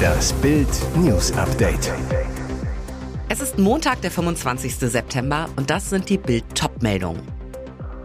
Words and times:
Das 0.00 0.32
Bild 0.34 0.68
News 0.96 1.32
Update. 1.32 1.92
Es 3.28 3.40
ist 3.40 3.58
Montag, 3.58 4.00
der 4.00 4.10
25. 4.10 4.76
September 4.76 5.48
und 5.56 5.70
das 5.70 5.90
sind 5.90 6.08
die 6.08 6.18
Bild 6.18 6.44
Topmeldungen. 6.54 7.22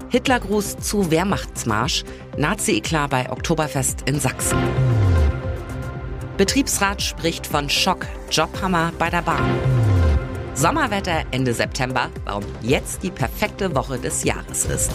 Hitlergruß 0.09 0.77
zu 0.77 1.09
Wehrmachtsmarsch, 1.09 2.03
Nazi-Eklat 2.37 3.09
bei 3.09 3.31
Oktoberfest 3.31 4.03
in 4.05 4.19
Sachsen. 4.19 4.57
Betriebsrat 6.37 7.01
spricht 7.01 7.47
von 7.47 7.69
Schock, 7.69 8.05
Jobhammer 8.29 8.91
bei 8.99 9.09
der 9.09 9.21
Bahn. 9.21 9.59
Sommerwetter 10.53 11.23
Ende 11.31 11.53
September, 11.53 12.09
warum 12.23 12.43
jetzt 12.61 13.03
die 13.03 13.11
perfekte 13.11 13.75
Woche 13.75 13.99
des 13.99 14.23
Jahres 14.23 14.65
ist. 14.65 14.91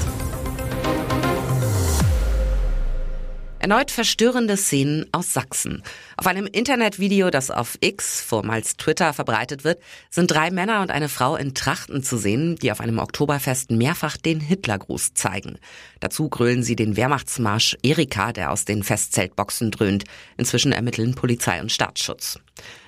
Erneut 3.70 3.92
verstörende 3.92 4.56
Szenen 4.56 5.06
aus 5.12 5.32
Sachsen. 5.32 5.84
Auf 6.16 6.26
einem 6.26 6.46
Internetvideo, 6.46 7.30
das 7.30 7.52
auf 7.52 7.78
X, 7.80 8.20
vormals 8.20 8.76
Twitter, 8.76 9.12
verbreitet 9.12 9.62
wird, 9.62 9.80
sind 10.10 10.28
drei 10.28 10.50
Männer 10.50 10.80
und 10.80 10.90
eine 10.90 11.08
Frau 11.08 11.36
in 11.36 11.54
Trachten 11.54 12.02
zu 12.02 12.18
sehen, 12.18 12.56
die 12.56 12.72
auf 12.72 12.80
einem 12.80 12.98
Oktoberfest 12.98 13.70
mehrfach 13.70 14.16
den 14.16 14.40
Hitlergruß 14.40 15.14
zeigen. 15.14 15.56
Dazu 16.00 16.28
grölen 16.28 16.64
sie 16.64 16.74
den 16.74 16.96
Wehrmachtsmarsch 16.96 17.76
Erika, 17.84 18.32
der 18.32 18.50
aus 18.50 18.64
den 18.64 18.82
Festzeltboxen 18.82 19.70
dröhnt. 19.70 20.02
Inzwischen 20.36 20.72
ermitteln 20.72 21.14
Polizei 21.14 21.60
und 21.60 21.70
Staatsschutz. 21.70 22.40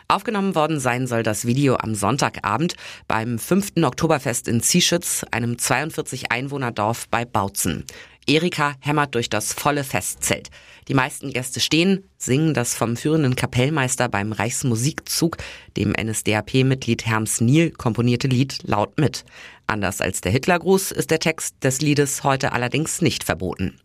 Aufgenommen 0.09 0.55
worden 0.55 0.79
sein 0.79 1.07
soll 1.07 1.23
das 1.23 1.47
Video 1.47 1.77
am 1.77 1.95
Sonntagabend 1.95 2.75
beim 3.09 3.39
5. 3.39 3.83
Oktoberfest 3.83 4.47
in 4.47 4.61
Zieschütz, 4.61 5.25
einem 5.31 5.59
42 5.59 6.31
Einwohnerdorf 6.31 7.09
bei 7.09 7.25
Bautzen. 7.25 7.87
Erika 8.27 8.75
hämmert 8.81 9.15
durch 9.15 9.29
das 9.29 9.53
volle 9.53 9.85
Festzelt. 9.85 10.51
Die 10.89 10.95
meisten 10.95 11.33
Gäste 11.33 11.61
stehen, 11.61 12.09
singen 12.19 12.55
das 12.55 12.75
vom 12.75 12.97
führenden 12.97 13.37
Kapellmeister 13.37 14.09
beim 14.09 14.33
Reichsmusikzug, 14.33 15.37
dem 15.77 15.93
NSDAP-Mitglied 15.93 17.07
Herms 17.07 17.41
Niel, 17.41 17.71
komponierte 17.71 18.29
Lied 18.29 18.59
laut 18.65 18.99
mit. 18.99 19.25
Anders 19.67 20.01
als 20.01 20.21
der 20.21 20.33
Hitlergruß 20.33 20.93
ist 20.93 21.11
der 21.11 21.21
Text 21.21 21.57
des 21.63 21.81
Liedes 21.81 22.25
heute 22.25 22.53
allerdings 22.53 23.01
nicht 23.01 23.25
verboten. 23.25 23.79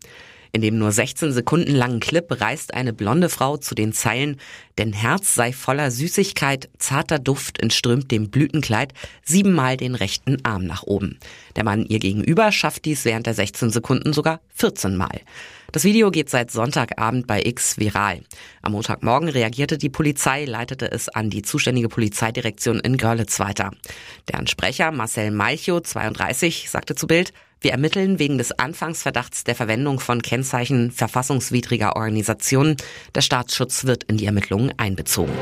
In 0.52 0.62
dem 0.62 0.78
nur 0.78 0.92
16 0.92 1.32
Sekunden 1.32 1.74
langen 1.74 2.00
Clip 2.00 2.26
reist 2.40 2.74
eine 2.74 2.92
blonde 2.92 3.28
Frau 3.28 3.56
zu 3.56 3.74
den 3.74 3.92
Zeilen 3.92 4.36
Denn 4.78 4.92
Herz 4.92 5.34
sei 5.34 5.52
voller 5.52 5.90
Süßigkeit, 5.90 6.68
zarter 6.78 7.18
Duft 7.18 7.60
entströmt 7.60 8.10
dem 8.10 8.30
Blütenkleid, 8.30 8.92
siebenmal 9.24 9.76
den 9.76 9.94
rechten 9.94 10.44
Arm 10.44 10.64
nach 10.64 10.84
oben. 10.84 11.18
Der 11.56 11.64
Mann 11.64 11.84
ihr 11.86 11.98
gegenüber 11.98 12.52
schafft 12.52 12.84
dies 12.84 13.04
während 13.04 13.26
der 13.26 13.34
16 13.34 13.70
Sekunden 13.70 14.12
sogar 14.12 14.40
14 14.54 14.96
Mal. 14.96 15.20
Das 15.70 15.84
Video 15.84 16.10
geht 16.10 16.30
seit 16.30 16.50
Sonntagabend 16.50 17.26
bei 17.26 17.42
X 17.42 17.76
viral. 17.76 18.22
Am 18.62 18.72
Montagmorgen 18.72 19.28
reagierte 19.28 19.76
die 19.76 19.90
Polizei, 19.90 20.46
leitete 20.46 20.90
es 20.90 21.10
an 21.10 21.28
die 21.28 21.42
zuständige 21.42 21.90
Polizeidirektion 21.90 22.80
in 22.80 22.96
Görlitz 22.96 23.38
weiter. 23.38 23.72
Deren 24.32 24.46
Sprecher 24.46 24.92
Marcel 24.92 25.30
Malchow, 25.30 25.82
32, 25.82 26.70
sagte 26.70 26.94
zu 26.94 27.06
Bild, 27.06 27.34
wir 27.60 27.72
ermitteln 27.72 28.18
wegen 28.18 28.38
des 28.38 28.52
Anfangsverdachts 28.52 29.44
der 29.44 29.56
Verwendung 29.56 30.00
von 30.00 30.22
Kennzeichen 30.22 30.90
verfassungswidriger 30.90 31.96
Organisationen. 31.96 32.76
Der 33.14 33.20
Staatsschutz 33.20 33.84
wird 33.84 34.04
in 34.04 34.16
die 34.16 34.26
Ermittlungen 34.26 34.72
einbezogen. 34.78 35.34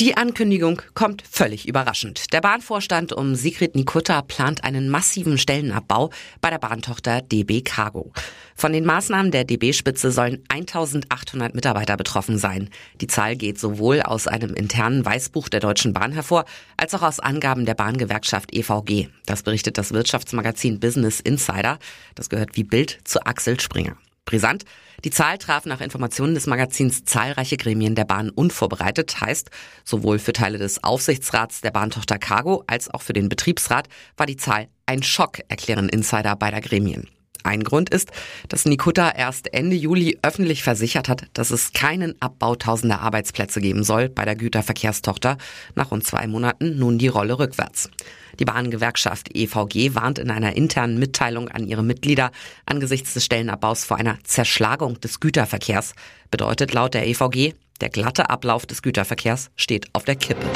Die 0.00 0.16
Ankündigung 0.16 0.82
kommt 0.94 1.22
völlig 1.22 1.68
überraschend. 1.68 2.32
Der 2.32 2.40
Bahnvorstand 2.40 3.12
um 3.12 3.36
Sigrid 3.36 3.76
Nikutta 3.76 4.22
plant 4.22 4.64
einen 4.64 4.88
massiven 4.88 5.38
Stellenabbau 5.38 6.10
bei 6.40 6.50
der 6.50 6.58
Bahntochter 6.58 7.22
DB 7.22 7.60
Cargo. 7.62 8.12
Von 8.56 8.72
den 8.72 8.84
Maßnahmen 8.84 9.30
der 9.30 9.44
DB-Spitze 9.44 10.10
sollen 10.10 10.42
1800 10.48 11.54
Mitarbeiter 11.54 11.96
betroffen 11.96 12.38
sein. 12.38 12.70
Die 13.00 13.06
Zahl 13.06 13.36
geht 13.36 13.60
sowohl 13.60 14.02
aus 14.02 14.26
einem 14.26 14.54
internen 14.54 15.04
Weißbuch 15.04 15.48
der 15.48 15.60
Deutschen 15.60 15.92
Bahn 15.92 16.10
hervor, 16.10 16.44
als 16.76 16.92
auch 16.94 17.02
aus 17.02 17.20
Angaben 17.20 17.64
der 17.64 17.74
Bahngewerkschaft 17.74 18.52
EVG. 18.52 19.10
Das 19.26 19.44
berichtet 19.44 19.78
das 19.78 19.92
Wirtschaftsmagazin 19.92 20.80
Business 20.80 21.20
Insider. 21.20 21.78
Das 22.16 22.28
gehört 22.28 22.56
wie 22.56 22.64
Bild 22.64 22.98
zu 23.04 23.24
Axel 23.24 23.60
Springer. 23.60 23.96
Brisant. 24.24 24.64
Die 25.04 25.10
Zahl 25.10 25.38
traf 25.38 25.66
nach 25.66 25.80
Informationen 25.80 26.34
des 26.34 26.46
Magazins 26.46 27.04
zahlreiche 27.04 27.56
Gremien 27.56 27.94
der 27.94 28.04
Bahn 28.04 28.30
unvorbereitet, 28.30 29.20
heißt, 29.20 29.50
sowohl 29.84 30.18
für 30.18 30.32
Teile 30.32 30.58
des 30.58 30.82
Aufsichtsrats 30.82 31.60
der 31.60 31.70
Bahntochter 31.70 32.18
Cargo 32.18 32.64
als 32.66 32.88
auch 32.88 33.02
für 33.02 33.12
den 33.12 33.28
Betriebsrat 33.28 33.88
war 34.16 34.26
die 34.26 34.36
Zahl 34.36 34.68
ein 34.86 35.02
Schock, 35.02 35.40
erklären 35.48 35.88
Insider 35.88 36.36
beider 36.36 36.60
Gremien. 36.60 37.08
Ein 37.44 37.62
Grund 37.62 37.90
ist, 37.90 38.10
dass 38.48 38.64
Nikutta 38.64 39.10
erst 39.10 39.52
Ende 39.52 39.76
Juli 39.76 40.18
öffentlich 40.22 40.62
versichert 40.62 41.10
hat, 41.10 41.26
dass 41.34 41.50
es 41.50 41.74
keinen 41.74 42.20
Abbau 42.20 42.56
tausender 42.56 43.02
Arbeitsplätze 43.02 43.60
geben 43.60 43.84
soll 43.84 44.08
bei 44.08 44.24
der 44.24 44.34
Güterverkehrstochter. 44.34 45.36
Nach 45.74 45.90
rund 45.90 46.06
zwei 46.06 46.26
Monaten 46.26 46.78
nun 46.78 46.96
die 46.96 47.08
Rolle 47.08 47.38
rückwärts. 47.38 47.90
Die 48.40 48.46
Bahngewerkschaft 48.46 49.36
EVG 49.36 49.94
warnt 49.94 50.18
in 50.18 50.30
einer 50.30 50.56
internen 50.56 50.98
Mitteilung 50.98 51.48
an 51.48 51.66
ihre 51.66 51.82
Mitglieder 51.82 52.30
angesichts 52.64 53.12
des 53.12 53.26
Stellenabbaus 53.26 53.84
vor 53.84 53.98
einer 53.98 54.18
Zerschlagung 54.24 54.98
des 55.00 55.20
Güterverkehrs. 55.20 55.94
Bedeutet 56.30 56.72
laut 56.72 56.94
der 56.94 57.06
EVG, 57.06 57.52
der 57.82 57.90
glatte 57.90 58.30
Ablauf 58.30 58.64
des 58.64 58.80
Güterverkehrs 58.80 59.50
steht 59.54 59.88
auf 59.92 60.04
der 60.04 60.16
Kippe. 60.16 60.46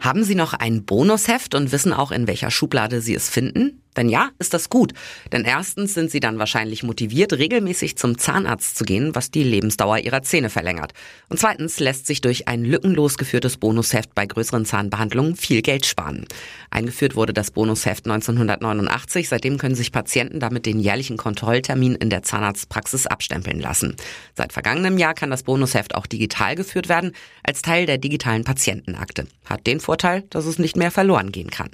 Haben 0.00 0.22
Sie 0.22 0.36
noch 0.36 0.54
ein 0.54 0.84
Bonusheft 0.84 1.56
und 1.56 1.72
wissen 1.72 1.92
auch, 1.92 2.12
in 2.12 2.28
welcher 2.28 2.52
Schublade 2.52 3.00
Sie 3.00 3.14
es 3.14 3.28
finden? 3.28 3.82
Wenn 3.96 4.08
ja, 4.10 4.30
ist 4.38 4.54
das 4.54 4.70
gut. 4.70 4.92
Denn 5.32 5.44
erstens 5.44 5.94
sind 5.94 6.10
sie 6.10 6.20
dann 6.20 6.38
wahrscheinlich 6.38 6.82
motiviert, 6.82 7.32
regelmäßig 7.32 7.96
zum 7.96 8.18
Zahnarzt 8.18 8.76
zu 8.76 8.84
gehen, 8.84 9.14
was 9.14 9.30
die 9.30 9.42
Lebensdauer 9.42 9.98
ihrer 9.98 10.22
Zähne 10.22 10.50
verlängert. 10.50 10.92
Und 11.30 11.40
zweitens 11.40 11.80
lässt 11.80 12.06
sich 12.06 12.20
durch 12.20 12.46
ein 12.46 12.64
lückenlos 12.64 13.16
geführtes 13.16 13.56
Bonusheft 13.56 14.14
bei 14.14 14.26
größeren 14.26 14.66
Zahnbehandlungen 14.66 15.34
viel 15.34 15.62
Geld 15.62 15.86
sparen. 15.86 16.26
Eingeführt 16.70 17.16
wurde 17.16 17.32
das 17.32 17.50
Bonusheft 17.50 18.06
1989. 18.06 19.30
Seitdem 19.30 19.56
können 19.56 19.74
sich 19.74 19.92
Patienten 19.92 20.40
damit 20.40 20.66
den 20.66 20.78
jährlichen 20.78 21.16
Kontrolltermin 21.16 21.94
in 21.94 22.10
der 22.10 22.22
Zahnarztpraxis 22.22 23.06
abstempeln 23.06 23.60
lassen. 23.60 23.96
Seit 24.34 24.52
vergangenem 24.52 24.98
Jahr 24.98 25.14
kann 25.14 25.30
das 25.30 25.42
Bonusheft 25.42 25.94
auch 25.94 26.06
digital 26.06 26.54
geführt 26.54 26.90
werden, 26.90 27.12
als 27.42 27.62
Teil 27.62 27.86
der 27.86 27.96
digitalen 27.96 28.44
Patientenakte. 28.44 29.26
Hat 29.46 29.66
den 29.66 29.80
Vorteil, 29.80 30.24
dass 30.28 30.44
es 30.44 30.58
nicht 30.58 30.76
mehr 30.76 30.90
verloren 30.90 31.32
gehen 31.32 31.50
kann. 31.50 31.70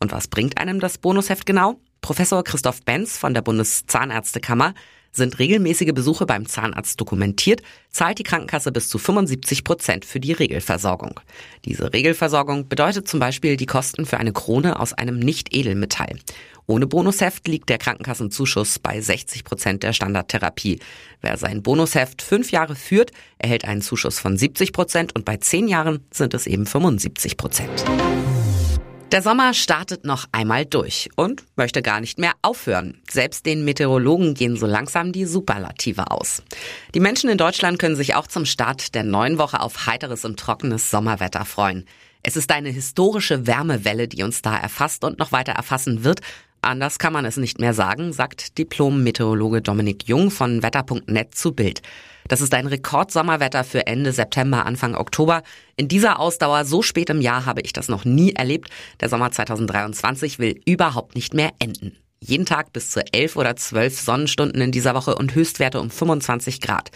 Und 0.00 0.12
was 0.12 0.28
bringt 0.28 0.58
einem 0.58 0.80
das 0.80 0.98
Bonusheft 0.98 1.46
genau? 1.46 1.80
Professor 2.00 2.44
Christoph 2.44 2.82
Benz 2.82 3.18
von 3.18 3.34
der 3.34 3.42
Bundeszahnärztekammer 3.42 4.74
sind 5.12 5.38
regelmäßige 5.38 5.92
Besuche 5.92 6.26
beim 6.26 6.46
Zahnarzt 6.46 7.00
dokumentiert, 7.00 7.62
zahlt 7.90 8.18
die 8.18 8.22
Krankenkasse 8.22 8.72
bis 8.72 8.88
zu 8.88 8.98
75 8.98 9.64
Prozent 9.64 10.04
für 10.04 10.20
die 10.20 10.32
Regelversorgung. 10.32 11.20
Diese 11.64 11.92
Regelversorgung 11.92 12.68
bedeutet 12.68 13.08
zum 13.08 13.20
Beispiel 13.20 13.56
die 13.56 13.66
Kosten 13.66 14.06
für 14.06 14.18
eine 14.18 14.32
Krone 14.32 14.78
aus 14.78 14.92
einem 14.92 15.18
Nicht-Edelmetall. 15.18 16.18
Ohne 16.66 16.86
Bonusheft 16.86 17.48
liegt 17.48 17.70
der 17.70 17.78
Krankenkassenzuschuss 17.78 18.78
bei 18.78 19.00
60 19.00 19.44
Prozent 19.44 19.82
der 19.82 19.94
Standardtherapie. 19.94 20.80
Wer 21.22 21.38
sein 21.38 21.62
Bonusheft 21.62 22.20
fünf 22.20 22.52
Jahre 22.52 22.76
führt, 22.76 23.10
erhält 23.38 23.64
einen 23.64 23.80
Zuschuss 23.80 24.18
von 24.18 24.36
70 24.36 24.72
Prozent 24.72 25.14
und 25.14 25.24
bei 25.24 25.38
zehn 25.38 25.66
Jahren 25.66 26.06
sind 26.10 26.34
es 26.34 26.46
eben 26.46 26.66
75 26.66 27.38
Prozent. 27.38 27.84
Der 29.10 29.22
Sommer 29.22 29.54
startet 29.54 30.04
noch 30.04 30.26
einmal 30.32 30.66
durch 30.66 31.08
und 31.16 31.42
möchte 31.56 31.80
gar 31.80 31.98
nicht 31.98 32.18
mehr 32.18 32.34
aufhören. 32.42 33.00
Selbst 33.08 33.46
den 33.46 33.64
Meteorologen 33.64 34.34
gehen 34.34 34.54
so 34.54 34.66
langsam 34.66 35.12
die 35.12 35.24
Superlative 35.24 36.10
aus. 36.10 36.42
Die 36.94 37.00
Menschen 37.00 37.30
in 37.30 37.38
Deutschland 37.38 37.78
können 37.78 37.96
sich 37.96 38.14
auch 38.16 38.26
zum 38.26 38.44
Start 38.44 38.94
der 38.94 39.04
neuen 39.04 39.38
Woche 39.38 39.60
auf 39.60 39.86
heiteres 39.86 40.26
und 40.26 40.38
trockenes 40.38 40.90
Sommerwetter 40.90 41.46
freuen. 41.46 41.86
Es 42.22 42.36
ist 42.36 42.52
eine 42.52 42.68
historische 42.68 43.46
Wärmewelle, 43.46 44.08
die 44.08 44.24
uns 44.24 44.42
da 44.42 44.54
erfasst 44.54 45.02
und 45.04 45.18
noch 45.18 45.32
weiter 45.32 45.52
erfassen 45.52 46.04
wird. 46.04 46.20
Anders 46.60 46.98
kann 46.98 47.14
man 47.14 47.24
es 47.24 47.38
nicht 47.38 47.60
mehr 47.60 47.72
sagen, 47.72 48.12
sagt 48.12 48.58
Diplom-Meteorologe 48.58 49.62
Dominik 49.62 50.06
Jung 50.06 50.30
von 50.30 50.62
Wetter.net 50.62 51.34
zu 51.34 51.52
Bild. 51.52 51.80
Das 52.28 52.42
ist 52.42 52.52
ein 52.52 52.66
Rekordsommerwetter 52.66 53.64
für 53.64 53.86
Ende 53.86 54.12
September, 54.12 54.66
Anfang 54.66 54.94
Oktober. 54.94 55.42
In 55.76 55.88
dieser 55.88 56.20
Ausdauer 56.20 56.66
so 56.66 56.82
spät 56.82 57.08
im 57.08 57.22
Jahr 57.22 57.46
habe 57.46 57.62
ich 57.62 57.72
das 57.72 57.88
noch 57.88 58.04
nie 58.04 58.34
erlebt. 58.34 58.68
Der 59.00 59.08
Sommer 59.08 59.32
2023 59.32 60.38
will 60.38 60.60
überhaupt 60.66 61.14
nicht 61.14 61.32
mehr 61.32 61.52
enden. 61.58 61.96
Jeden 62.20 62.44
Tag 62.44 62.72
bis 62.74 62.90
zu 62.90 63.00
elf 63.12 63.36
oder 63.36 63.56
zwölf 63.56 63.98
Sonnenstunden 63.98 64.60
in 64.60 64.72
dieser 64.72 64.94
Woche 64.94 65.14
und 65.14 65.34
Höchstwerte 65.34 65.80
um 65.80 65.88
25 65.88 66.60
Grad. 66.60 66.90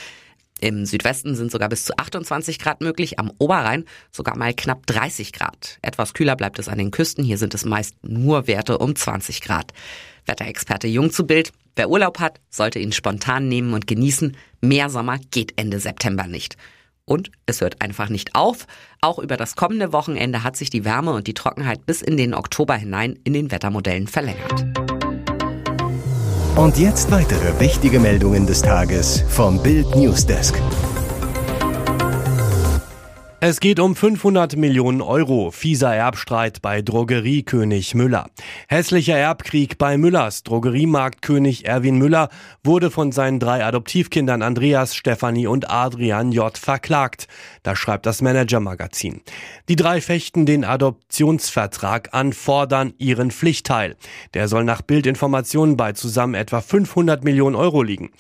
Im 0.61 0.85
Südwesten 0.85 1.35
sind 1.35 1.51
sogar 1.51 1.69
bis 1.69 1.85
zu 1.85 1.97
28 1.97 2.59
Grad 2.59 2.83
möglich, 2.83 3.19
am 3.19 3.33
Oberrhein 3.39 3.85
sogar 4.13 4.37
mal 4.37 4.55
knapp 4.55 4.87
30 4.87 5.33
Grad. 5.33 5.79
Etwas 5.83 6.15
kühler 6.15 6.37
bleibt 6.37 6.59
es 6.59 6.69
an 6.69 6.79
den 6.79 6.93
Küsten, 6.93 7.25
hier 7.25 7.39
sind 7.39 7.55
es 7.55 7.65
meist 7.65 7.97
nur 8.03 8.47
Werte 8.47 8.79
um 8.79 8.95
20 8.95 9.41
Grad. 9.41 9.73
Wetterexperte 10.27 10.87
Jung 10.87 11.11
zu 11.11 11.27
Bild, 11.27 11.53
wer 11.77 11.91
Urlaub 11.91 12.21
hat, 12.21 12.41
sollte 12.51 12.79
ihn 12.79 12.93
spontan 12.93 13.49
nehmen 13.49 13.75
und 13.75 13.87
genießen. 13.87 14.37
Mehr 14.61 14.91
Sommer 14.91 15.19
geht 15.31 15.55
Ende 15.57 15.81
September 15.81 16.27
nicht. 16.27 16.57
Und 17.05 17.31
es 17.47 17.61
hört 17.61 17.83
einfach 17.83 18.09
nicht 18.09 18.35
auf. 18.35 18.67
Auch 19.01 19.19
über 19.19 19.37
das 19.37 19.57
kommende 19.57 19.93
Wochenende 19.93 20.45
hat 20.45 20.57
sich 20.57 20.71
die 20.71 20.85
Wärme 20.85 21.13
und 21.13 21.27
die 21.27 21.35
Trockenheit 21.35 21.85
bis 21.85 22.01
in 22.01 22.17
den 22.17 22.35
Oktober 22.35 22.75
hinein 22.75 23.19
in 23.25 23.33
den 23.33 23.51
Wettermodellen 23.51 24.07
verlängert. 24.07 24.65
Und 26.55 26.79
jetzt 26.79 27.11
weitere 27.11 27.59
wichtige 27.61 27.99
Meldungen 27.99 28.47
des 28.47 28.63
Tages 28.63 29.25
vom 29.29 29.63
Bild 29.63 29.97
Newsdesk. 29.97 30.55
Es 33.45 33.59
geht 33.59 33.81
um 33.81 33.97
500 33.97 34.55
Millionen 34.55 35.03
Euro. 35.03 35.51
Fieser 35.51 35.93
Erbstreit 35.93 36.63
bei 36.63 36.81
Drogeriekönig 36.81 37.93
Müller. 37.97 38.31
Hässlicher 38.69 39.17
Erbkrieg 39.17 39.79
bei 39.79 39.99
Müllers. 39.99 40.45
Drogeriemarktkönig 40.45 41.67
Erwin 41.67 41.99
Müller 41.99 42.29
wurde 42.63 42.93
von 42.93 43.11
seinen 43.11 43.41
drei 43.41 43.65
Adoptivkindern 43.65 44.43
Andreas, 44.43 44.95
Stefanie 44.95 45.49
und 45.49 45.69
Adrian 45.69 46.31
J. 46.31 46.57
verklagt. 46.57 47.27
Das 47.65 47.81
schreibt 47.81 48.07
das 48.07 48.23
Manager-Magazin. 48.23 49.23
Die 49.69 49.75
drei 49.75 50.01
fechten 50.01 50.47
den 50.47 50.65
Adoptionsvertrag 50.65 52.11
an, 52.15 52.33
fordern 52.33 52.95
ihren 52.99 53.33
Pflichtteil. 53.33 53.97
Der 54.35 54.47
soll 54.47 54.63
nach 54.63 54.83
Bildinformationen 54.83 55.77
bei 55.77 55.95
zusammen 55.95 56.35
etwa 56.35 56.61
500 56.61 57.25
Millionen 57.25 57.57
Euro 57.57 57.83
liegen. 57.83 58.13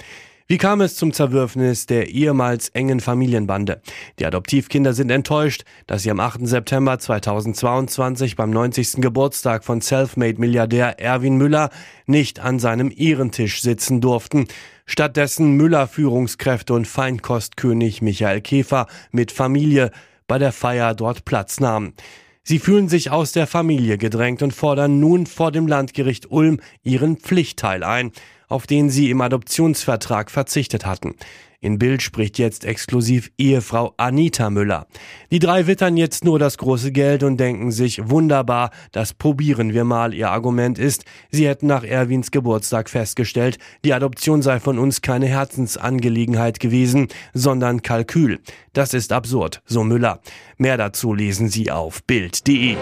Wie 0.49 0.59
kam 0.59 0.81
es 0.81 0.97
zum 0.97 1.13
Zerwürfnis 1.13 1.87
der 1.87 2.09
ehemals 2.09 2.69
engen 2.71 3.01
Familienbande? 3.01 3.81
Die 4.19 4.27
Adoptivkinder 4.27 4.93
sind 4.93 5.11
enttäuscht, 5.11 5.63
dass 5.87 6.03
sie 6.03 6.11
am 6.11 6.19
8. 6.19 6.47
September 6.47 6.99
2022 6.99 8.35
beim 8.35 8.51
90. 8.51 9.01
Geburtstag 9.01 9.65
von 9.65 9.81
Selfmade-Milliardär 9.81 10.99
Erwin 10.99 11.37
Müller 11.37 11.71
nicht 12.07 12.41
an 12.41 12.59
seinem 12.59 12.93
Ehrentisch 12.95 13.63
sitzen 13.63 14.01
durften. 14.01 14.49
Stattdessen 14.85 15.53
Müller-Führungskräfte 15.53 16.75
und 16.75 16.89
Feinkostkönig 16.89 18.03
Michael 18.03 18.41
Käfer 18.41 18.89
mit 19.13 19.31
Familie 19.31 19.93
bei 20.27 20.39
der 20.39 20.53
Feier 20.53 20.95
dort 20.95 21.25
Platz 21.25 21.61
nahmen. 21.61 21.95
Sie 22.43 22.59
fühlen 22.59 22.89
sich 22.89 23.13
aus 23.13 23.31
der 23.31 23.47
Familie 23.47 23.99
gedrängt 23.99 24.43
und 24.43 24.53
fordern 24.53 24.99
nun 24.99 25.27
vor 25.27 25.53
dem 25.53 25.69
Landgericht 25.69 26.33
Ulm 26.33 26.59
ihren 26.83 27.19
Pflichtteil 27.19 27.85
ein 27.85 28.11
auf 28.53 28.67
den 28.67 28.91
sie 28.91 29.11
im 29.11 29.21
Adoptionsvertrag 29.21 30.31
verzichtet 30.31 30.87
hatten. 30.87 31.15
In 31.63 31.79
Bild 31.79 32.03
spricht 32.03 32.39
jetzt 32.39 32.65
exklusiv 32.65 33.31
Ehefrau 33.39 33.95
Anita 33.97 34.51
Müller. 34.51 34.89
Die 35.31 35.39
drei 35.39 35.69
wittern 35.69 35.97
jetzt 35.97 36.25
nur 36.25 36.41
das 36.41 36.59
große 36.59 36.91
Geld 36.91 37.23
und 37.23 37.37
denken 37.37 37.71
sich, 37.71 38.11
wunderbar, 38.11 38.71
das 38.91 39.15
probieren 39.15 39.73
wir 39.73 39.85
mal. 39.85 40.13
Ihr 40.13 40.33
Argument 40.33 40.77
ist, 40.77 41.05
sie 41.31 41.47
hätten 41.47 41.69
nach 41.69 41.85
Erwins 41.85 42.33
Geburtstag 42.33 42.91
festgestellt, 42.91 43.59
die 43.85 43.95
Adoption 43.95 44.43
sei 44.43 44.59
von 44.59 44.77
uns 44.77 45.03
keine 45.03 45.27
Herzensangelegenheit 45.27 46.59
gewesen, 46.59 47.07
sondern 47.33 47.83
Kalkül. 47.83 48.41
Das 48.73 48.93
ist 48.93 49.13
absurd, 49.13 49.63
so 49.65 49.85
Müller. 49.85 50.21
Mehr 50.59 50.77
dazu 50.77 51.15
lesen 51.15 51.49
Sie 51.49 51.71
auf 51.71 52.03
Bild.de. 52.03 52.77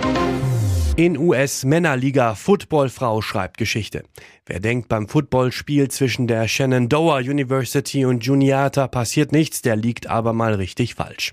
In 1.01 1.17
US-Männerliga 1.17 2.35
Footballfrau 2.35 3.23
schreibt 3.23 3.57
Geschichte. 3.57 4.03
Wer 4.45 4.61
denkt, 4.61 4.91
beim 4.91 5.09
Footballspiel 5.09 5.89
zwischen 5.89 6.27
der 6.27 6.47
Shenandoah 6.47 7.21
University 7.21 8.05
und 8.05 8.23
Juniata 8.23 8.87
passiert 8.87 9.33
nichts, 9.33 9.63
der 9.63 9.77
liegt 9.77 10.11
aber 10.11 10.35
mal 10.35 10.53
richtig 10.53 10.97
falsch. 10.97 11.33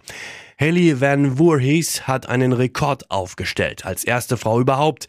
Haley 0.57 1.01
Van 1.01 1.35
Voorhees 1.37 2.07
hat 2.07 2.29
einen 2.29 2.53
Rekord 2.53 3.11
aufgestellt. 3.11 3.85
Als 3.85 4.05
erste 4.05 4.37
Frau 4.37 4.61
überhaupt, 4.61 5.07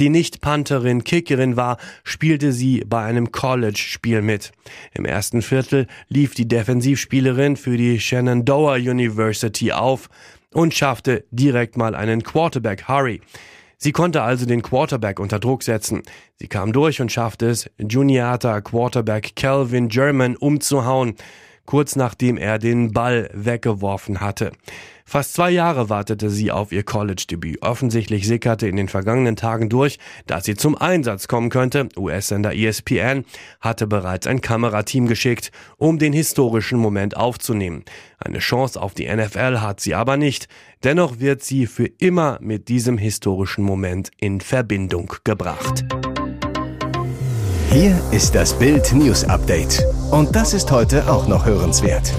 die 0.00 0.08
nicht 0.08 0.40
Pantherin 0.40 1.04
Kickerin 1.04 1.56
war, 1.56 1.76
spielte 2.02 2.52
sie 2.52 2.82
bei 2.84 3.04
einem 3.04 3.30
College-Spiel 3.30 4.22
mit. 4.22 4.50
Im 4.92 5.04
ersten 5.04 5.40
Viertel 5.40 5.86
lief 6.08 6.34
die 6.34 6.48
Defensivspielerin 6.48 7.56
für 7.56 7.76
die 7.76 8.00
Shenandoah 8.00 8.74
University 8.74 9.70
auf 9.70 10.08
und 10.52 10.74
schaffte 10.74 11.24
direkt 11.30 11.76
mal 11.76 11.94
einen 11.94 12.24
Quarterback 12.24 12.88
Hurry. 12.88 13.20
Sie 13.82 13.92
konnte 13.92 14.20
also 14.20 14.44
den 14.44 14.60
Quarterback 14.60 15.18
unter 15.18 15.38
Druck 15.38 15.62
setzen. 15.62 16.02
Sie 16.36 16.48
kam 16.48 16.74
durch 16.74 17.00
und 17.00 17.10
schaffte 17.10 17.48
es, 17.48 17.70
Juniata 17.78 18.60
Quarterback 18.60 19.34
Calvin 19.36 19.88
German 19.88 20.36
umzuhauen, 20.36 21.14
kurz 21.70 21.94
nachdem 21.94 22.36
er 22.36 22.58
den 22.58 22.92
Ball 22.92 23.30
weggeworfen 23.32 24.20
hatte. 24.20 24.50
Fast 25.04 25.34
zwei 25.34 25.52
Jahre 25.52 25.88
wartete 25.88 26.28
sie 26.28 26.50
auf 26.50 26.72
ihr 26.72 26.82
College-Debüt. 26.82 27.62
Offensichtlich 27.62 28.26
sickerte 28.26 28.66
in 28.66 28.74
den 28.74 28.88
vergangenen 28.88 29.36
Tagen 29.36 29.68
durch, 29.68 30.00
dass 30.26 30.44
sie 30.44 30.56
zum 30.56 30.76
Einsatz 30.76 31.28
kommen 31.28 31.48
könnte. 31.48 31.88
US-Sender 31.96 32.56
ESPN 32.56 33.24
hatte 33.60 33.86
bereits 33.86 34.26
ein 34.26 34.40
Kamerateam 34.40 35.06
geschickt, 35.06 35.52
um 35.76 36.00
den 36.00 36.12
historischen 36.12 36.80
Moment 36.80 37.16
aufzunehmen. 37.16 37.84
Eine 38.18 38.40
Chance 38.40 38.82
auf 38.82 38.94
die 38.94 39.08
NFL 39.08 39.60
hat 39.60 39.78
sie 39.78 39.94
aber 39.94 40.16
nicht. 40.16 40.48
Dennoch 40.82 41.20
wird 41.20 41.44
sie 41.44 41.68
für 41.68 41.86
immer 41.86 42.38
mit 42.40 42.66
diesem 42.66 42.98
historischen 42.98 43.62
Moment 43.62 44.10
in 44.18 44.40
Verbindung 44.40 45.14
gebracht. 45.22 45.84
Hier 47.72 47.96
ist 48.10 48.34
das 48.34 48.58
Bild 48.58 48.92
News 48.94 49.22
Update. 49.22 49.84
Und 50.10 50.34
das 50.34 50.54
ist 50.54 50.72
heute 50.72 51.08
auch 51.08 51.28
noch 51.28 51.46
hörenswert. 51.46 52.12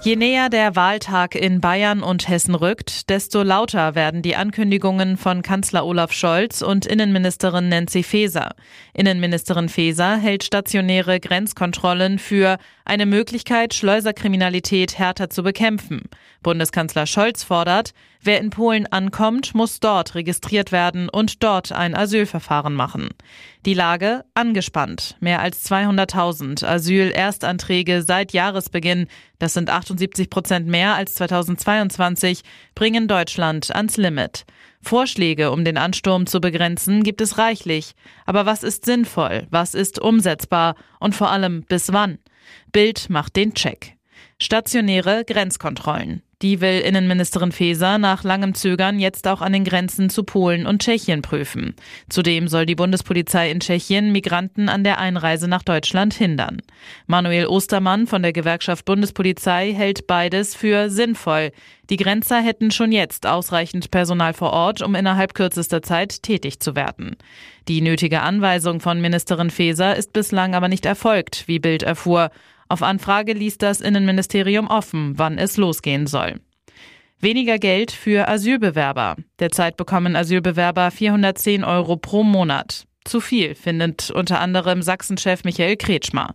Je 0.00 0.14
näher 0.14 0.48
der 0.48 0.76
Wahltag 0.76 1.34
in 1.34 1.60
Bayern 1.60 2.04
und 2.04 2.28
Hessen 2.28 2.54
rückt, 2.54 3.10
desto 3.10 3.42
lauter 3.42 3.96
werden 3.96 4.22
die 4.22 4.36
Ankündigungen 4.36 5.16
von 5.16 5.42
Kanzler 5.42 5.84
Olaf 5.84 6.12
Scholz 6.12 6.62
und 6.62 6.86
Innenministerin 6.86 7.68
Nancy 7.68 8.04
Faeser. 8.04 8.54
Innenministerin 8.94 9.68
Faeser 9.68 10.16
hält 10.16 10.44
stationäre 10.44 11.18
Grenzkontrollen 11.18 12.20
für 12.20 12.58
eine 12.84 13.06
Möglichkeit, 13.06 13.74
Schleuserkriminalität 13.74 14.96
härter 14.96 15.30
zu 15.30 15.42
bekämpfen. 15.42 16.02
Bundeskanzler 16.42 17.06
Scholz 17.06 17.42
fordert, 17.42 17.92
wer 18.22 18.40
in 18.40 18.50
Polen 18.50 18.86
ankommt, 18.86 19.54
muss 19.54 19.80
dort 19.80 20.14
registriert 20.14 20.72
werden 20.72 21.08
und 21.08 21.42
dort 21.42 21.72
ein 21.72 21.96
Asylverfahren 21.96 22.74
machen. 22.74 23.08
Die 23.66 23.74
Lage 23.74 24.24
angespannt. 24.34 25.16
Mehr 25.20 25.40
als 25.40 25.68
200.000 25.68 26.64
Asyl-Erstanträge 26.64 28.02
seit 28.02 28.32
Jahresbeginn, 28.32 29.08
das 29.38 29.54
sind 29.54 29.68
78 29.68 30.30
Prozent 30.30 30.68
mehr 30.68 30.94
als 30.94 31.14
2022, 31.16 32.42
bringen 32.74 33.08
Deutschland 33.08 33.74
ans 33.74 33.96
Limit. 33.96 34.44
Vorschläge, 34.80 35.50
um 35.50 35.64
den 35.64 35.76
Ansturm 35.76 36.26
zu 36.26 36.40
begrenzen, 36.40 37.02
gibt 37.02 37.20
es 37.20 37.36
reichlich. 37.36 37.92
Aber 38.26 38.46
was 38.46 38.62
ist 38.62 38.84
sinnvoll? 38.84 39.46
Was 39.50 39.74
ist 39.74 39.98
umsetzbar? 39.98 40.76
Und 41.00 41.14
vor 41.14 41.30
allem 41.30 41.62
bis 41.64 41.92
wann? 41.92 42.18
Bild 42.72 43.10
macht 43.10 43.36
den 43.36 43.54
Check. 43.54 43.97
Stationäre 44.40 45.24
Grenzkontrollen. 45.24 46.22
Die 46.40 46.60
will 46.60 46.78
Innenministerin 46.78 47.50
Faeser 47.50 47.98
nach 47.98 48.22
langem 48.22 48.54
Zögern 48.54 49.00
jetzt 49.00 49.26
auch 49.26 49.40
an 49.40 49.52
den 49.52 49.64
Grenzen 49.64 50.08
zu 50.08 50.22
Polen 50.22 50.66
und 50.66 50.80
Tschechien 50.80 51.20
prüfen. 51.20 51.74
Zudem 52.08 52.46
soll 52.46 52.64
die 52.64 52.76
Bundespolizei 52.76 53.50
in 53.50 53.58
Tschechien 53.58 54.12
Migranten 54.12 54.68
an 54.68 54.84
der 54.84 54.98
Einreise 54.98 55.48
nach 55.48 55.64
Deutschland 55.64 56.14
hindern. 56.14 56.62
Manuel 57.08 57.46
Ostermann 57.46 58.06
von 58.06 58.22
der 58.22 58.32
Gewerkschaft 58.32 58.84
Bundespolizei 58.84 59.72
hält 59.72 60.06
beides 60.06 60.54
für 60.54 60.90
sinnvoll. 60.90 61.50
Die 61.90 61.96
Grenzer 61.96 62.40
hätten 62.40 62.70
schon 62.70 62.92
jetzt 62.92 63.26
ausreichend 63.26 63.90
Personal 63.90 64.32
vor 64.32 64.52
Ort, 64.52 64.80
um 64.80 64.94
innerhalb 64.94 65.34
kürzester 65.34 65.82
Zeit 65.82 66.22
tätig 66.22 66.60
zu 66.60 66.76
werden. 66.76 67.16
Die 67.66 67.80
nötige 67.80 68.20
Anweisung 68.20 68.78
von 68.78 69.00
Ministerin 69.00 69.50
Faeser 69.50 69.96
ist 69.96 70.12
bislang 70.12 70.54
aber 70.54 70.68
nicht 70.68 70.86
erfolgt, 70.86 71.48
wie 71.48 71.58
Bild 71.58 71.82
erfuhr. 71.82 72.30
Auf 72.68 72.82
Anfrage 72.82 73.32
ließ 73.32 73.58
das 73.58 73.80
Innenministerium 73.80 74.66
offen, 74.66 75.18
wann 75.18 75.38
es 75.38 75.56
losgehen 75.56 76.06
soll. 76.06 76.40
Weniger 77.20 77.58
Geld 77.58 77.90
für 77.90 78.28
Asylbewerber. 78.28 79.16
Derzeit 79.38 79.76
bekommen 79.76 80.16
Asylbewerber 80.16 80.90
410 80.90 81.64
Euro 81.64 81.96
pro 81.96 82.22
Monat. 82.22 82.87
Zu 83.08 83.22
viel, 83.22 83.54
findet 83.54 84.10
unter 84.10 84.38
anderem 84.38 84.82
Sachsenchef 84.82 85.42
Michael 85.42 85.78
Kretschmer. 85.78 86.34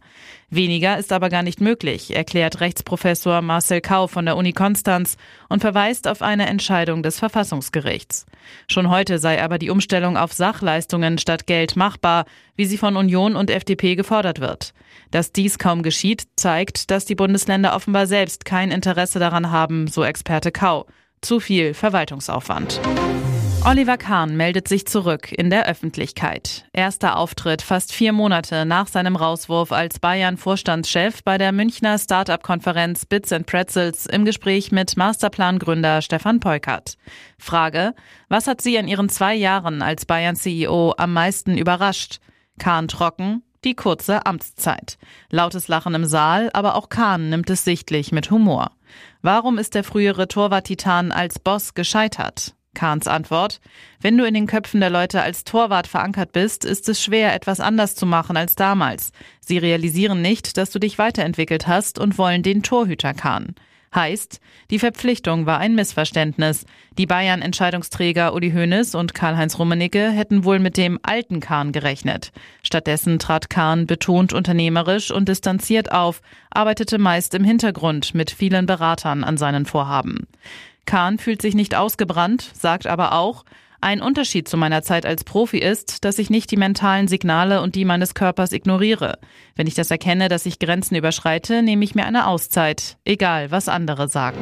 Weniger 0.49 0.97
ist 0.97 1.13
aber 1.13 1.29
gar 1.29 1.43
nicht 1.43 1.61
möglich, 1.61 2.15
erklärt 2.15 2.61
Rechtsprofessor 2.61 3.43
Marcel 3.43 3.79
Kau 3.79 4.07
von 4.07 4.25
der 4.25 4.35
Uni 4.37 4.53
Konstanz 4.53 5.17
und 5.49 5.59
verweist 5.59 6.07
auf 6.07 6.23
eine 6.23 6.47
Entscheidung 6.47 7.03
des 7.03 7.19
Verfassungsgerichts. 7.19 8.25
Schon 8.67 8.89
heute 8.89 9.19
sei 9.19 9.43
aber 9.43 9.59
die 9.59 9.69
Umstellung 9.69 10.17
auf 10.17 10.33
Sachleistungen 10.33 11.19
statt 11.19 11.45
Geld 11.45 11.75
machbar, 11.75 12.25
wie 12.55 12.65
sie 12.65 12.79
von 12.79 12.97
Union 12.97 13.35
und 13.35 13.51
FDP 13.51 13.93
gefordert 13.93 14.39
wird. 14.39 14.73
Dass 15.11 15.31
dies 15.31 15.59
kaum 15.59 15.83
geschieht, 15.83 16.23
zeigt, 16.37 16.89
dass 16.89 17.05
die 17.05 17.13
Bundesländer 17.13 17.75
offenbar 17.75 18.07
selbst 18.07 18.45
kein 18.45 18.71
Interesse 18.71 19.19
daran 19.19 19.51
haben, 19.51 19.85
so 19.85 20.03
Experte 20.03 20.51
Kau. 20.51 20.87
Zu 21.21 21.39
viel 21.39 21.75
Verwaltungsaufwand. 21.75 22.81
Oliver 23.65 23.97
Kahn 23.97 24.35
meldet 24.35 24.67
sich 24.67 24.85
zurück 24.87 25.31
in 25.31 25.49
der 25.49 25.69
Öffentlichkeit. 25.69 26.65
Erster 26.73 27.15
Auftritt 27.15 27.61
fast 27.61 27.93
vier 27.93 28.11
Monate 28.11 28.65
nach 28.65 28.87
seinem 28.87 29.15
Rauswurf 29.15 29.71
als 29.71 29.99
Bayern-Vorstandschef 29.99 31.23
bei 31.23 31.37
der 31.37 31.53
Münchner 31.53 31.97
Start-up-Konferenz 31.97 33.05
Bits 33.05 33.31
and 33.31 33.45
Pretzels 33.45 34.05
im 34.05 34.25
Gespräch 34.25 34.73
mit 34.73 34.97
Masterplan-Gründer 34.97 36.01
Stefan 36.01 36.41
Peukert. 36.41 36.97
Frage, 37.37 37.93
was 38.27 38.47
hat 38.47 38.59
Sie 38.59 38.75
in 38.75 38.89
Ihren 38.89 39.07
zwei 39.07 39.33
Jahren 39.33 39.81
als 39.81 40.05
Bayern-CEO 40.05 40.95
am 40.97 41.13
meisten 41.13 41.57
überrascht? 41.57 42.19
Kahn 42.59 42.89
trocken, 42.89 43.43
die 43.63 43.75
kurze 43.75 44.25
Amtszeit. 44.25 44.97
Lautes 45.29 45.69
Lachen 45.69 45.95
im 45.95 46.03
Saal, 46.03 46.49
aber 46.51 46.75
auch 46.75 46.89
Kahn 46.89 47.29
nimmt 47.29 47.49
es 47.49 47.63
sichtlich 47.63 48.11
mit 48.11 48.29
Humor. 48.29 48.71
Warum 49.21 49.57
ist 49.57 49.73
der 49.73 49.85
frühere 49.85 50.27
Torwart-Titan 50.27 51.13
als 51.13 51.39
Boss 51.39 51.73
gescheitert? 51.73 52.55
Kahns 52.73 53.07
Antwort. 53.07 53.59
Wenn 54.01 54.17
du 54.17 54.25
in 54.25 54.33
den 54.33 54.47
Köpfen 54.47 54.79
der 54.79 54.89
Leute 54.89 55.21
als 55.21 55.43
Torwart 55.43 55.87
verankert 55.87 56.31
bist, 56.31 56.65
ist 56.65 56.89
es 56.89 57.03
schwer, 57.03 57.33
etwas 57.33 57.59
anders 57.59 57.95
zu 57.95 58.05
machen 58.05 58.37
als 58.37 58.55
damals. 58.55 59.11
Sie 59.39 59.57
realisieren 59.57 60.21
nicht, 60.21 60.57
dass 60.57 60.71
du 60.71 60.79
dich 60.79 60.97
weiterentwickelt 60.97 61.67
hast 61.67 61.99
und 61.99 62.17
wollen 62.17 62.43
den 62.43 62.63
Torhüter 62.63 63.13
Kahn. 63.13 63.55
Heißt, 63.93 64.39
die 64.71 64.79
Verpflichtung 64.79 65.45
war 65.45 65.59
ein 65.59 65.75
Missverständnis. 65.75 66.65
Die 66.97 67.05
Bayern-Entscheidungsträger 67.05 68.33
Uli 68.33 68.51
Hoeneß 68.51 68.95
und 68.95 69.13
Karl-Heinz 69.13 69.59
Rummenigge 69.59 70.09
hätten 70.09 70.45
wohl 70.45 70.57
mit 70.57 70.77
dem 70.77 70.99
alten 71.03 71.39
Kahn 71.39 71.71
gerechnet. 71.71 72.31
Stattdessen 72.63 73.19
trat 73.19 73.51
Kahn 73.51 73.85
betont 73.85 74.33
unternehmerisch 74.33 75.11
und 75.11 75.29
distanziert 75.29 75.91
auf, 75.91 76.21
arbeitete 76.49 76.97
meist 76.97 77.35
im 77.35 77.43
Hintergrund 77.43 78.15
mit 78.15 78.31
vielen 78.31 78.65
Beratern 78.65 79.23
an 79.23 79.37
seinen 79.37 79.65
Vorhaben. 79.65 80.27
Kahn 80.85 81.17
fühlt 81.17 81.41
sich 81.41 81.55
nicht 81.55 81.75
ausgebrannt, 81.75 82.51
sagt 82.53 82.87
aber 82.87 83.13
auch, 83.13 83.45
ein 83.83 84.01
Unterschied 84.01 84.47
zu 84.47 84.55
meiner 84.55 84.81
Zeit 84.81 85.05
als 85.05 85.25
Profi 85.25 85.57
ist, 85.57 86.05
dass 86.05 86.17
ich 86.17 86.29
nicht 86.29 86.51
die 86.51 86.57
mentalen 86.57 87.09
Signale 87.09 87.61
und 87.61 87.75
die 87.75 87.83
meines 87.83 88.13
Körpers 88.13 88.53
ignoriere. 88.53 89.19
Wenn 89.55 89.67
ich 89.67 89.73
das 89.73 89.91
erkenne, 89.91 90.29
dass 90.29 90.45
ich 90.45 90.59
Grenzen 90.59 90.95
überschreite, 90.95 91.61
nehme 91.63 91.83
ich 91.83 91.93
mir 91.93 92.05
eine 92.05 92.27
Auszeit, 92.27 92.97
egal 93.03 93.51
was 93.51 93.67
andere 93.67 94.07
sagen. 94.07 94.37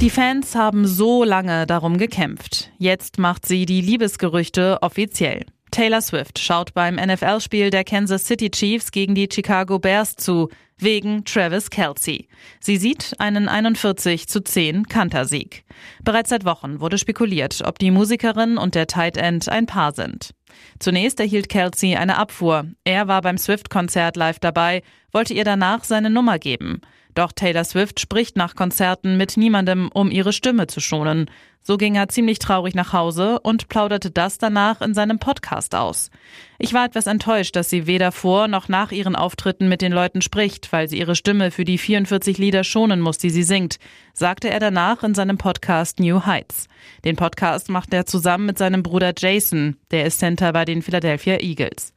Die 0.00 0.10
Fans 0.10 0.56
haben 0.56 0.88
so 0.88 1.22
lange 1.22 1.66
darum 1.68 1.98
gekämpft. 1.98 2.72
Jetzt 2.78 3.18
macht 3.18 3.46
sie 3.46 3.64
die 3.64 3.80
Liebesgerüchte 3.80 4.78
offiziell. 4.82 5.46
Taylor 5.72 6.02
Swift 6.02 6.38
schaut 6.38 6.74
beim 6.74 6.96
NFL-Spiel 6.96 7.70
der 7.70 7.82
Kansas 7.82 8.26
City 8.26 8.50
Chiefs 8.50 8.90
gegen 8.92 9.14
die 9.14 9.26
Chicago 9.32 9.78
Bears 9.78 10.16
zu, 10.16 10.50
wegen 10.76 11.24
Travis 11.24 11.70
Kelsey. 11.70 12.28
Sie 12.60 12.76
sieht 12.76 13.14
einen 13.18 13.48
41 13.48 14.28
zu 14.28 14.44
10 14.44 14.86
Kantersieg. 14.86 15.64
Bereits 16.04 16.28
seit 16.28 16.44
Wochen 16.44 16.80
wurde 16.80 16.98
spekuliert, 16.98 17.62
ob 17.64 17.78
die 17.78 17.90
Musikerin 17.90 18.58
und 18.58 18.74
der 18.74 18.86
Tight 18.86 19.16
End 19.16 19.48
ein 19.48 19.64
Paar 19.64 19.92
sind. 19.94 20.34
Zunächst 20.78 21.18
erhielt 21.20 21.48
Kelsey 21.48 21.96
eine 21.96 22.18
Abfuhr. 22.18 22.66
Er 22.84 23.08
war 23.08 23.22
beim 23.22 23.38
Swift-Konzert 23.38 24.16
live 24.16 24.40
dabei, 24.40 24.82
wollte 25.10 25.32
ihr 25.32 25.44
danach 25.44 25.84
seine 25.84 26.10
Nummer 26.10 26.38
geben. 26.38 26.82
Doch 27.14 27.32
Taylor 27.32 27.64
Swift 27.64 28.00
spricht 28.00 28.36
nach 28.36 28.54
Konzerten 28.54 29.16
mit 29.16 29.36
niemandem, 29.36 29.90
um 29.92 30.10
ihre 30.10 30.32
Stimme 30.32 30.66
zu 30.66 30.80
schonen. 30.80 31.30
So 31.64 31.76
ging 31.76 31.94
er 31.94 32.08
ziemlich 32.08 32.40
traurig 32.40 32.74
nach 32.74 32.92
Hause 32.92 33.38
und 33.38 33.68
plauderte 33.68 34.10
das 34.10 34.38
danach 34.38 34.80
in 34.80 34.94
seinem 34.94 35.20
Podcast 35.20 35.76
aus. 35.76 36.10
Ich 36.58 36.74
war 36.74 36.84
etwas 36.84 37.06
enttäuscht, 37.06 37.54
dass 37.54 37.70
sie 37.70 37.86
weder 37.86 38.10
vor 38.10 38.48
noch 38.48 38.68
nach 38.68 38.90
ihren 38.90 39.14
Auftritten 39.14 39.68
mit 39.68 39.80
den 39.80 39.92
Leuten 39.92 40.22
spricht, 40.22 40.72
weil 40.72 40.88
sie 40.88 40.98
ihre 40.98 41.14
Stimme 41.14 41.52
für 41.52 41.64
die 41.64 41.78
44 41.78 42.36
Lieder 42.38 42.64
schonen 42.64 43.00
muss, 43.00 43.18
die 43.18 43.30
sie 43.30 43.44
singt, 43.44 43.78
sagte 44.12 44.50
er 44.50 44.58
danach 44.58 45.04
in 45.04 45.14
seinem 45.14 45.38
Podcast 45.38 46.00
New 46.00 46.26
Heights. 46.26 46.66
Den 47.04 47.14
Podcast 47.14 47.68
macht 47.68 47.94
er 47.94 48.06
zusammen 48.06 48.46
mit 48.46 48.58
seinem 48.58 48.82
Bruder 48.82 49.12
Jason, 49.16 49.76
der 49.92 50.06
ist 50.06 50.18
Center 50.18 50.52
bei 50.52 50.64
den 50.64 50.82
Philadelphia 50.82 51.36
Eagles. 51.40 51.92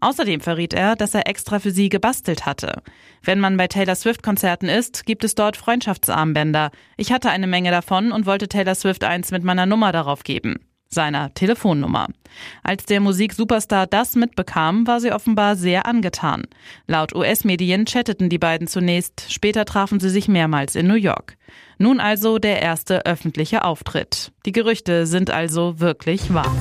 Außerdem 0.00 0.40
verriet 0.40 0.74
er, 0.74 0.96
dass 0.96 1.14
er 1.14 1.28
extra 1.28 1.58
für 1.58 1.70
sie 1.70 1.88
gebastelt 1.88 2.46
hatte. 2.46 2.82
Wenn 3.22 3.40
man 3.40 3.56
bei 3.56 3.66
Taylor 3.68 3.94
Swift 3.94 4.22
Konzerten 4.22 4.68
ist, 4.68 5.06
gibt 5.06 5.24
es 5.24 5.34
dort 5.34 5.56
Freundschaftsarmbänder. 5.56 6.70
Ich 6.96 7.12
hatte 7.12 7.30
eine 7.30 7.46
Menge 7.46 7.70
davon 7.70 8.12
und 8.12 8.26
wollte 8.26 8.48
Taylor 8.48 8.74
Swift 8.74 9.04
eins 9.04 9.30
mit 9.30 9.44
meiner 9.44 9.66
Nummer 9.66 9.92
darauf 9.92 10.22
geben. 10.22 10.56
Seiner 10.88 11.34
Telefonnummer. 11.34 12.06
Als 12.62 12.84
der 12.84 13.00
Musiksuperstar 13.00 13.88
das 13.88 14.14
mitbekam, 14.14 14.86
war 14.86 15.00
sie 15.00 15.10
offenbar 15.10 15.56
sehr 15.56 15.84
angetan. 15.86 16.44
Laut 16.86 17.14
US-Medien 17.14 17.86
chatteten 17.86 18.28
die 18.28 18.38
beiden 18.38 18.68
zunächst, 18.68 19.32
später 19.32 19.64
trafen 19.64 19.98
sie 19.98 20.10
sich 20.10 20.28
mehrmals 20.28 20.76
in 20.76 20.86
New 20.86 20.94
York. 20.94 21.36
Nun 21.78 21.98
also 21.98 22.38
der 22.38 22.62
erste 22.62 23.04
öffentliche 23.04 23.64
Auftritt. 23.64 24.32
Die 24.46 24.52
Gerüchte 24.52 25.06
sind 25.06 25.30
also 25.30 25.80
wirklich 25.80 26.32
wahr. 26.32 26.54